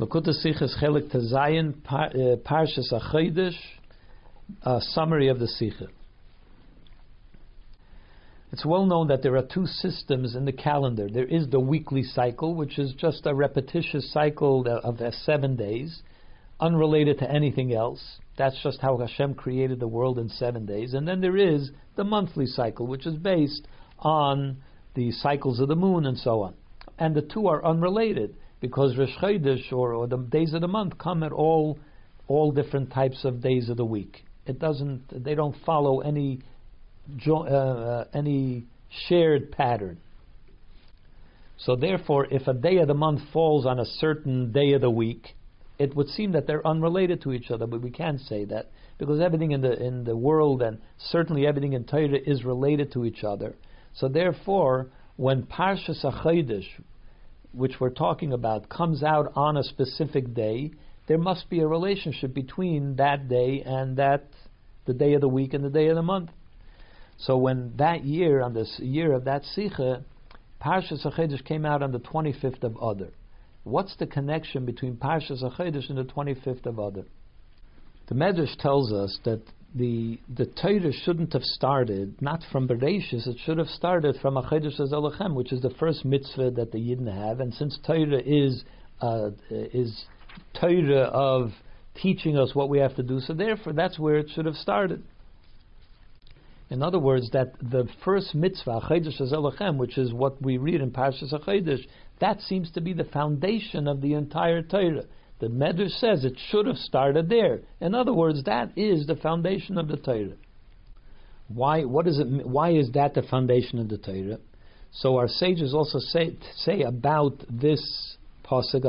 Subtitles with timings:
[0.00, 3.52] Likkutei Sichos Chelik Tazayin uh, Parshas Achodesh,
[4.62, 5.88] a summary of the Sikha.
[8.50, 11.06] It's well known that there are two systems in the calendar.
[11.12, 16.00] There is the weekly cycle, which is just a repetitious cycle of seven days,
[16.58, 18.20] unrelated to anything else.
[18.38, 20.94] That's just how Hashem created the world in seven days.
[20.94, 24.62] And then there is the monthly cycle, which is based on
[24.94, 26.54] the cycles of the moon and so on.
[26.98, 30.98] And the two are unrelated because Rosh Chodesh or, or the days of the month
[30.98, 31.78] come at all
[32.28, 34.24] all different types of days of the week.
[34.46, 35.24] It doesn't.
[35.24, 36.40] They don't follow any
[37.26, 38.66] uh, uh, any
[39.08, 39.98] shared pattern.
[41.58, 44.90] So therefore, if a day of the month falls on a certain day of the
[44.90, 45.34] week,
[45.78, 49.20] it would seem that they're unrelated to each other, but we can't say that because
[49.20, 53.24] everything in the in the world and certainly everything in Torah is related to each
[53.24, 53.56] other.
[53.94, 56.66] So therefore, when Parshas Achodesh,
[57.52, 60.72] which we're talking about, comes out on a specific day,
[61.08, 64.26] there must be a relationship between that day and that
[64.86, 66.30] the day of the week and the day of the month.
[67.18, 70.04] So when that year, on this year of that Sikha,
[70.60, 73.08] Parshas Achodesh came out on the 25th of Adar.
[73.64, 77.04] What's the connection between Parshas Achodesh and the 25th of Adar?
[78.08, 79.42] The Medrash tells us that
[79.74, 84.80] the the Torah shouldn't have started not from Bereshis, it should have started from Achodesh
[84.80, 87.40] Azalachem, which is the first mitzvah that the Yidden have.
[87.40, 88.64] And since Torah is
[89.00, 90.04] uh, is
[90.60, 91.52] Torah of
[92.00, 95.02] teaching us what we have to do, so therefore that's where it should have started.
[96.68, 100.92] In other words, that the first mitzvah, Achedesh Elochem, which is what we read in
[100.92, 101.84] Parshas Achedesh,
[102.20, 105.04] that seems to be the foundation of the entire Torah.
[105.40, 107.60] The Medrash says it should have started there.
[107.80, 110.36] In other words, that is the foundation of the Torah.
[111.48, 111.84] Why?
[111.84, 112.46] What is it?
[112.46, 114.38] Why is that the foundation of the Torah?
[114.92, 118.82] So our sages also say say about this pasuk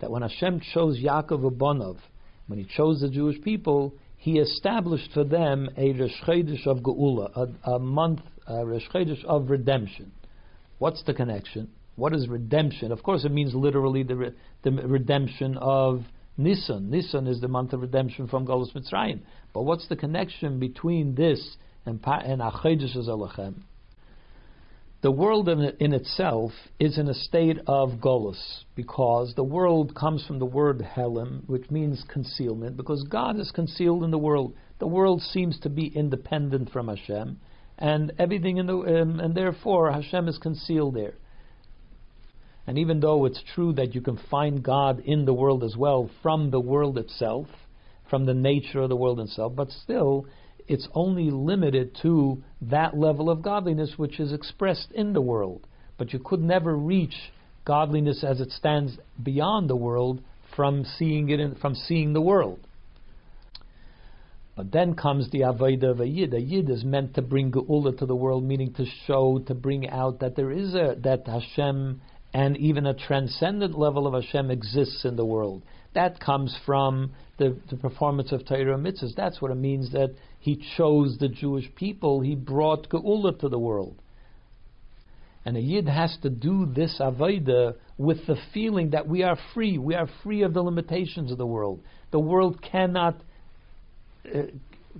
[0.00, 1.96] that when Hashem chose Yaakov Abonov,
[2.48, 7.72] when He chose the Jewish people, he established for them a Rosh of Geula, a,
[7.72, 8.88] a month, a Rosh
[9.26, 10.12] of redemption.
[10.78, 11.70] What's the connection?
[11.96, 12.90] What is redemption?
[12.92, 14.30] Of course, it means literally the, re,
[14.62, 16.02] the redemption of
[16.36, 16.90] Nisan.
[16.90, 19.20] Nisan is the month of redemption from Golus Mitzrayim.
[19.52, 21.56] But what's the connection between this
[21.86, 23.62] and, and Achedesh Zalachem?
[25.04, 30.24] The world in, in, itself is in a state of golus because the world comes
[30.24, 34.54] from the word helem, which means concealment, because God is concealed in the world.
[34.78, 37.38] The world seems to be independent from Hashem,
[37.78, 41.16] and everything in the um, and therefore Hashem is concealed there.
[42.66, 46.10] And even though it's true that you can find God in the world as well
[46.22, 47.46] from the world itself,
[48.08, 50.26] from the nature of the world itself, but still
[50.66, 55.66] it's only limited to that level of godliness which is expressed in the world.
[55.98, 57.14] But you could never reach
[57.64, 60.22] godliness as it stands beyond the world
[60.56, 62.60] from seeing it in, from seeing the world.
[64.56, 66.32] But then comes the Avodah of a Yid.
[66.32, 69.88] A Yid is meant to bring Geula to the world, meaning to show, to bring
[69.90, 72.00] out that there is a, that Hashem
[72.34, 75.62] and even a transcendent level of Hashem exists in the world.
[75.94, 79.14] That comes from the, the performance of Torah mitzvahs.
[79.16, 82.20] That's what it means that he chose the Jewish people.
[82.20, 84.02] He brought Geula to the world.
[85.44, 89.78] And a Yid has to do this Avodah with the feeling that we are free.
[89.78, 91.84] We are free of the limitations of the world.
[92.10, 93.20] The world cannot
[94.26, 94.42] uh,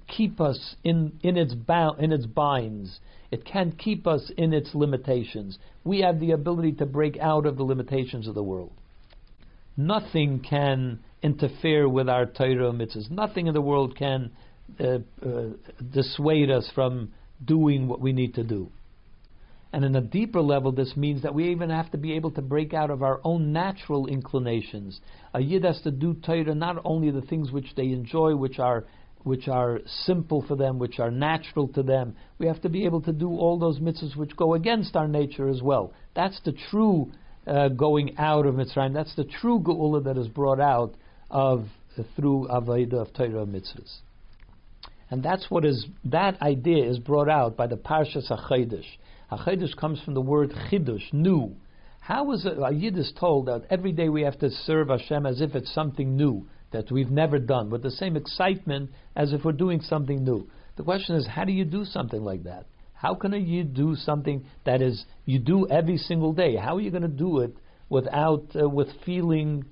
[0.08, 3.00] keep us in, in, its bound, in its binds.
[3.30, 5.58] It can't keep us in its limitations.
[5.82, 8.72] We have the ability to break out of the limitations of the world.
[9.76, 13.10] Nothing can interfere with our Torah mitzvahs.
[13.10, 14.30] Nothing in the world can
[14.78, 15.48] uh, uh,
[15.92, 17.12] dissuade us from
[17.44, 18.70] doing what we need to do.
[19.72, 22.42] And in a deeper level, this means that we even have to be able to
[22.42, 25.00] break out of our own natural inclinations.
[25.32, 28.84] A yid has to do Torah not only the things which they enjoy, which are
[29.24, 32.14] which are simple for them, which are natural to them.
[32.38, 35.48] We have to be able to do all those mitzvahs which go against our nature
[35.48, 35.92] as well.
[36.14, 37.10] That's the true
[37.46, 38.92] uh, going out of Mitzrayim.
[38.92, 40.94] That's the true geula that is brought out
[41.30, 41.66] of
[41.98, 43.96] uh, through avodah of Torah mitzvahs.
[45.10, 48.86] And that's what is that idea is brought out by the Parshas Achodesh.
[49.30, 51.56] Achodesh comes from the word chidush, new.
[52.00, 52.58] How is it?
[52.58, 55.72] A Yid is told that every day we have to serve Hashem as if it's
[55.72, 60.24] something new that we've never done, with the same excitement as if we're doing something
[60.24, 60.48] new.
[60.76, 62.66] The question is, how do you do something like that?
[62.92, 66.56] How can you do something that is you do every single day?
[66.56, 67.56] How are you going to do it
[67.88, 69.64] without uh, with feeling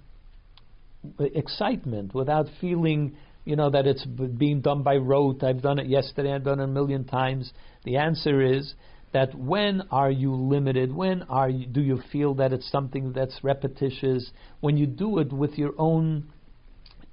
[1.19, 5.43] excitement, without feeling you know that it's being done by rote?
[5.43, 6.33] I've done it yesterday.
[6.33, 7.53] I've done it a million times.
[7.85, 8.75] The answer is
[9.13, 10.95] that when are you limited?
[10.95, 14.31] When are you, do you feel that it's something that's repetitious?
[14.61, 16.31] When you do it with your own,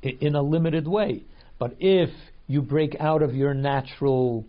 [0.02, 1.24] in a limited way.
[1.58, 2.10] But if
[2.48, 4.46] you break out of your natural,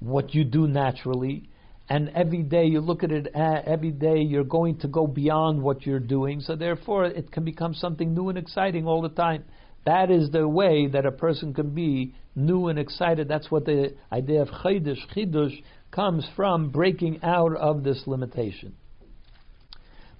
[0.00, 1.48] what you do naturally,
[1.88, 5.62] and every day you look at it, uh, every day you're going to go beyond
[5.62, 9.44] what you're doing, so therefore it can become something new and exciting all the time.
[9.84, 13.28] That is the way that a person can be new and excited.
[13.28, 18.74] That's what the idea of chidush, chidush, comes from breaking out of this limitation.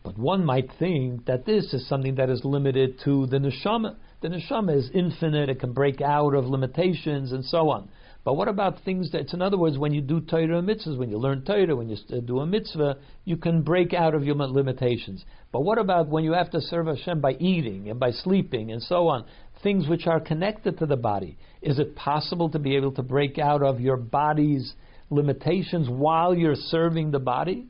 [0.03, 3.97] But one might think that this is something that is limited to the neshama.
[4.23, 7.89] The neshama is infinite; it can break out of limitations and so on.
[8.25, 11.11] But what about things that, in other words, when you do Torah and mitzvahs, when
[11.11, 14.37] you learn Torah, when you uh, do a mitzvah, you can break out of your
[14.37, 15.25] limitations.
[15.51, 18.81] But what about when you have to serve Hashem by eating and by sleeping and
[18.81, 19.25] so on?
[19.65, 21.37] Things which are connected to the body.
[21.61, 24.73] Is it possible to be able to break out of your body's
[25.11, 27.67] limitations while you're serving the body,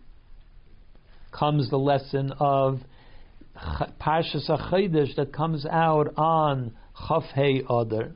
[1.33, 2.81] comes the lesson of
[3.57, 8.13] Parshas Achidish that comes out on Chafhei Adar.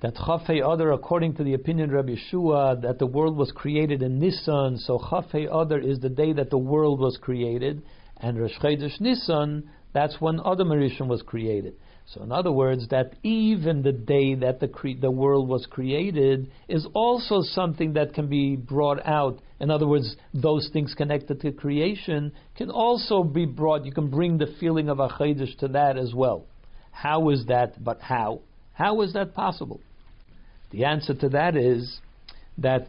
[0.00, 4.02] That Chafhei Adar, according to the opinion of Rabbi Yeshua, that the world was created
[4.02, 7.82] in Nisan, so Chafhei Adar is the day that the world was created,
[8.16, 11.74] and Rosh Chodesh Nisan, that's when Adam Rishon was created.
[12.14, 16.50] So, in other words, that even the day that the, cre- the world was created
[16.66, 19.40] is also something that can be brought out.
[19.60, 23.84] In other words, those things connected to creation can also be brought.
[23.84, 26.46] You can bring the feeling of a to that as well.
[26.92, 27.84] How is that?
[27.84, 28.40] But how?
[28.72, 29.80] How is that possible?
[30.70, 32.00] The answer to that is
[32.56, 32.88] that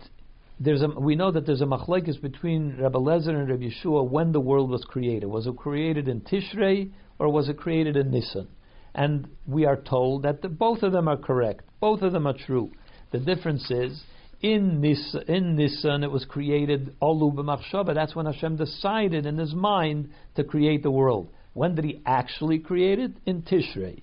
[0.62, 4.31] there's a, we know that there's a machlekes between Rabbi Lezer and Rabbi Yeshua when
[4.31, 5.27] the world was created.
[5.27, 8.48] Was it created in Tishrei or was it created in Nisan?
[8.94, 11.64] And we are told that the, both of them are correct.
[11.80, 12.72] Both of them are true.
[13.12, 14.04] The difference is,
[14.42, 17.94] in this in Nisan it was created Olu b'machshava.
[17.94, 21.30] That's when Hashem decided in His mind to create the world.
[21.54, 23.12] When did He actually create it?
[23.26, 24.02] In Tishrei.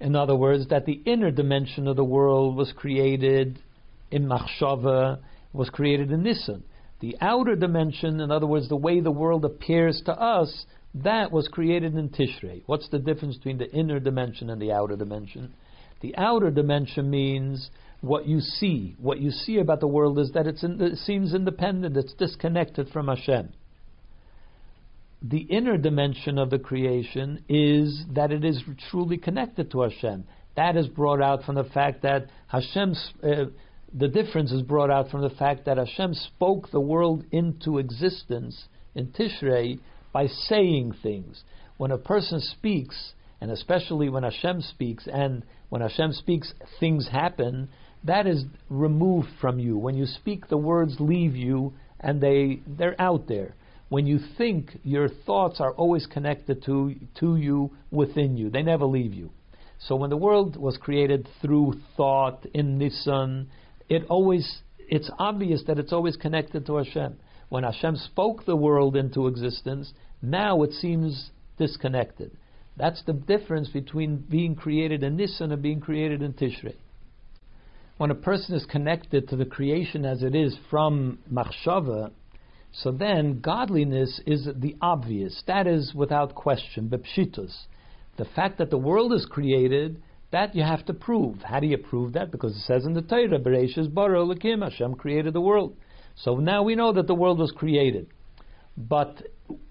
[0.00, 3.58] In other words, that the inner dimension of the world was created
[4.10, 5.18] in machshava,
[5.52, 6.64] was created in Nisan.
[7.00, 11.48] The outer dimension, in other words, the way the world appears to us, that was
[11.48, 12.62] created in Tishrei.
[12.66, 15.54] What's the difference between the inner dimension and the outer dimension?
[16.00, 17.70] The outer dimension means
[18.00, 18.94] what you see.
[19.00, 23.08] What you see about the world is that in, it seems independent, it's disconnected from
[23.08, 23.52] Hashem.
[25.22, 30.24] The inner dimension of the creation is that it is truly connected to Hashem.
[30.54, 33.10] That is brought out from the fact that Hashem's.
[33.22, 33.46] Uh,
[33.96, 38.64] the difference is brought out from the fact that Hashem spoke the world into existence
[38.94, 39.78] in Tishrei
[40.14, 41.42] by saying things.
[41.76, 47.68] When a person speaks, and especially when Hashem speaks, and when Hashem speaks, things happen,
[48.04, 49.76] that is removed from you.
[49.76, 53.56] When you speak, the words leave you and they, they're out there.
[53.88, 58.50] When you think, your thoughts are always connected to, to you, within you.
[58.50, 59.30] They never leave you.
[59.80, 63.50] So when the world was created through thought in Nisan,
[63.88, 67.16] it always it's obvious that it's always connected to Hashem.
[67.54, 72.32] When Hashem spoke the world into existence, now it seems disconnected.
[72.76, 76.74] That's the difference between being created in Nisan and being created in Tishrei.
[77.96, 82.10] When a person is connected to the creation as it is from Machshava,
[82.72, 85.40] so then godliness is the obvious.
[85.46, 87.54] That is without question, bepshitus.
[88.16, 91.36] The fact that the world is created, that you have to prove.
[91.42, 92.32] How do you prove that?
[92.32, 95.76] Because it says in the Torah, Bereshis bara Hashem created the world.
[96.16, 98.06] So now we know that the world was created.
[98.76, 99.22] But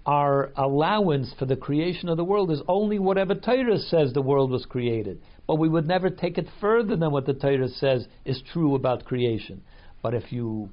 [0.06, 4.50] our allowance for the creation of the world is only whatever Torah says the world
[4.50, 5.20] was created.
[5.46, 9.04] But we would never take it further than what the Torah says is true about
[9.04, 9.62] creation.
[10.02, 10.70] But if you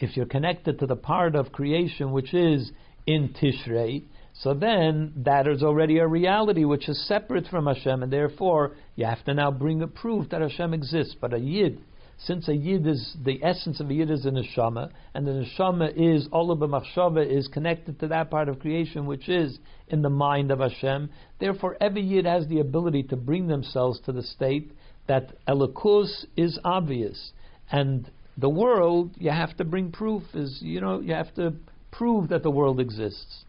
[0.00, 2.72] if you're connected to the part of creation which is
[3.06, 4.02] in Tishrei,
[4.34, 9.06] so then that is already a reality which is separate from Hashem, and therefore you
[9.06, 11.14] have to now bring a proof that Hashem exists.
[11.20, 11.80] But a yid
[12.26, 15.92] since a yid is the essence of a yid is a neshama, and the neshama
[15.94, 20.50] is olah b'machshava is connected to that part of creation which is in the mind
[20.50, 21.10] of Hashem.
[21.38, 24.72] Therefore, every yid has the ability to bring themselves to the state
[25.06, 27.32] that elikus is obvious,
[27.70, 31.54] and the world you have to bring proof is you know you have to
[31.90, 33.44] prove that the world exists.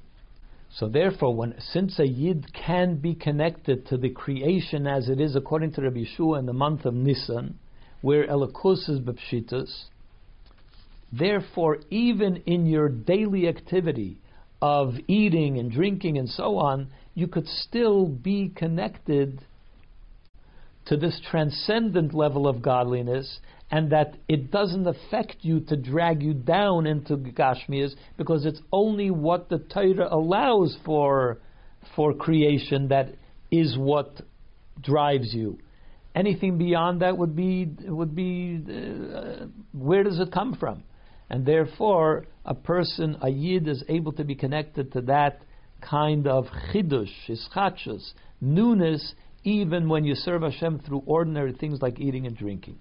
[0.69, 5.37] So therefore, when since a yid can be connected to the creation as it is
[5.37, 7.57] according to Rabbi Yeshua in the month of Nisan,
[8.05, 9.85] where Elikus is Bepshitas.
[11.11, 14.19] Therefore, even in your daily activity
[14.61, 19.41] of eating and drinking and so on, you could still be connected
[20.85, 23.39] to this transcendent level of godliness,
[23.71, 29.09] and that it doesn't affect you to drag you down into Gashmias because it's only
[29.09, 31.39] what the Torah allows for
[31.95, 33.15] for creation that
[33.49, 34.21] is what
[34.83, 35.57] drives you.
[36.15, 40.83] Anything beyond that would be would be uh, where does it come from?
[41.29, 45.41] And therefore, a person, a yid, is able to be connected to that
[45.81, 52.25] kind of chidush, ischachus, newness, even when you serve Hashem through ordinary things like eating
[52.27, 52.79] and drinking.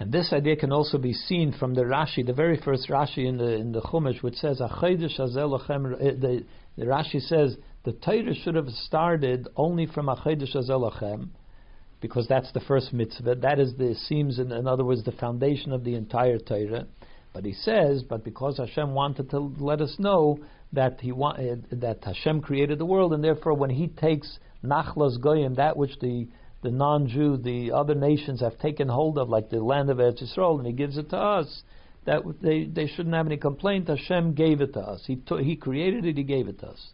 [0.00, 3.36] And this idea can also be seen from the Rashi, the very first Rashi in
[3.36, 6.44] the in the Chumash, which says, eh, the,
[6.76, 11.28] the Rashi says the Torah should have started only from Achedesh Azelachem,
[12.00, 13.36] because that's the first mitzvah.
[13.36, 16.86] That is the seems, in, in other words, the foundation of the entire Torah.
[17.32, 20.38] But he says, but because Hashem wanted to let us know
[20.74, 25.20] that he wanted eh, that Hashem created the world, and therefore when He takes Nachlas
[25.20, 26.28] Goyim, that which the
[26.62, 30.58] the non-Jew, the other nations have taken hold of, like the land of Eretz Yisrael,
[30.58, 31.62] and He gives it to us.
[32.06, 33.88] That they, they shouldn't have any complaint.
[33.88, 35.02] Hashem gave it to us.
[35.06, 36.16] He t- He created it.
[36.16, 36.90] He gave it to us.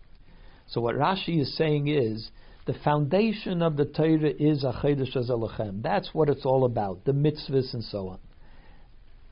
[0.69, 2.31] So what Rashi is saying is
[2.71, 5.83] the foundation of the Torah is Achedesh Azalachem.
[5.83, 8.19] That's what it's all about, the mitzvahs and so on.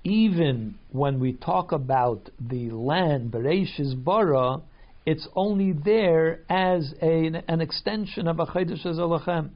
[0.03, 4.61] Even when we talk about the land, Bereshis Bara,
[5.07, 9.51] it's only there as a, an extension of Achedesh Azalachem.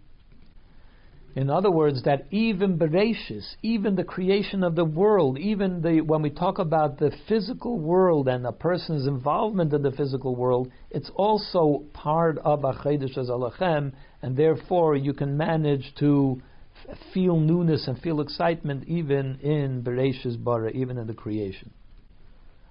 [1.35, 6.21] In other words, that even Bereshis, even the creation of the world, even the when
[6.21, 11.11] we talk about the physical world and a person's involvement in the physical world, it's
[11.15, 16.43] also part of Achedesh Alachem, and therefore you can manage to
[16.87, 21.71] f- feel newness and feel excitement even in Bereshis Bara, even in the creation.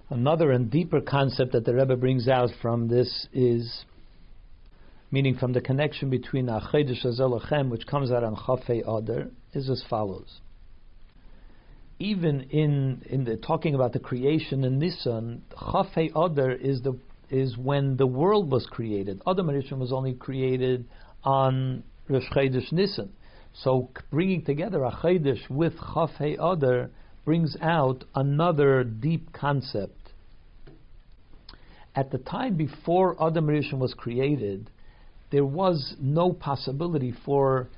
[0.08, 3.84] Another and deeper concept that the Rebbe brings out from this is
[5.12, 9.84] meaning from the connection between Achedesh Azelachem, which comes out on Chafei Adar, is as
[9.88, 10.40] follows.
[11.98, 16.98] Even in in the talking about the creation in Nisan, Chafei Adar is the
[17.30, 19.22] is when the world was created.
[19.26, 20.86] Adam Rishon was only created
[21.22, 23.12] on Rosh Chodesh Nisan.
[23.54, 26.90] So bringing together Achedesh with Chafei Adar
[27.24, 29.98] brings out another deep concept.
[31.94, 34.70] At the time before Adam Rishon was created,
[35.32, 37.68] there was no possibility for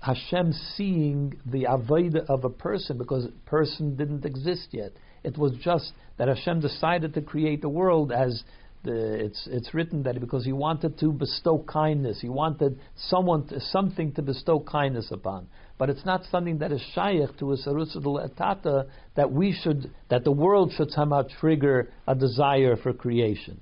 [0.00, 4.92] Hashem seeing the avodah of a person because person didn't exist yet.
[5.22, 8.42] It was just that Hashem decided to create the world as
[8.82, 13.60] the, it's it's written that because he wanted to bestow kindness, he wanted someone to,
[13.60, 15.46] something to bestow kindness upon.
[15.78, 20.24] But it's not something that is shaykh to a sarusadul etata that we should that
[20.24, 23.60] the world should somehow trigger a desire for creation.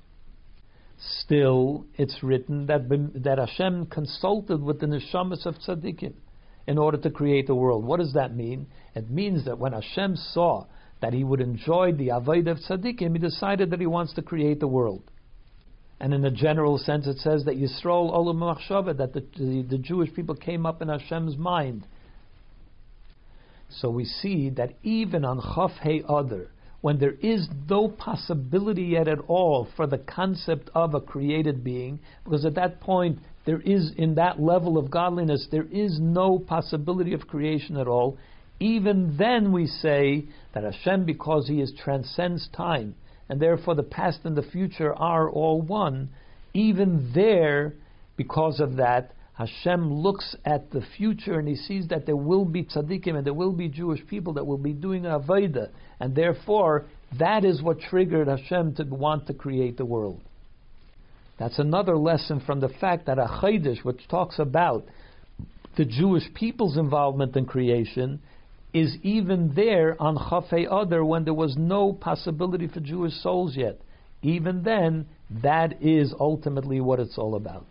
[1.01, 2.89] Still, it's written that
[3.23, 6.13] that Hashem consulted with the neshamas of tzaddikim
[6.67, 7.85] in order to create the world.
[7.85, 8.67] What does that mean?
[8.95, 10.67] It means that when Hashem saw
[11.01, 14.61] that he would enjoy the avodah of tzaddikim, he decided that he wants to create
[14.61, 15.03] the world.
[15.99, 19.79] And in a general sense, it says that Yisrael olam machshava, that the, the, the
[19.79, 21.87] Jewish people came up in Hashem's mind.
[23.69, 26.03] So we see that even on Chaf Hey
[26.81, 32.01] when there is no possibility yet at all for the concept of a created being,
[32.25, 37.13] because at that point there is, in that level of godliness, there is no possibility
[37.13, 38.17] of creation at all.
[38.59, 42.95] Even then, we say that Hashem, because He is transcends time,
[43.29, 46.11] and therefore the past and the future are all one.
[46.53, 47.75] Even there,
[48.17, 52.63] because of that, Hashem looks at the future and he sees that there will be
[52.63, 56.85] tzaddikim and there will be Jewish people that will be doing avodah, and therefore
[57.19, 60.21] that is what triggered Hashem to want to create the world.
[61.39, 64.85] That's another lesson from the fact that a Chaydish, which talks about
[65.79, 68.21] the Jewish people's involvement in creation,
[68.75, 73.81] is even there on Chafei Adar when there was no possibility for Jewish souls yet.
[74.21, 75.07] Even then,
[75.43, 77.65] that is ultimately what it's all about.